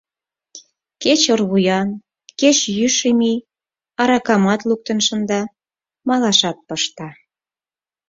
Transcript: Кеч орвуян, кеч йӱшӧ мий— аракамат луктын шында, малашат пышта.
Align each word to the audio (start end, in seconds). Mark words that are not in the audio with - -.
Кеч 1.03 1.21
орвуян, 1.33 1.89
кеч 2.39 2.57
йӱшӧ 2.77 3.09
мий— 3.19 3.39
аракамат 4.01 4.61
луктын 4.69 4.99
шында, 5.07 5.41
малашат 6.07 6.57
пышта. 6.67 7.09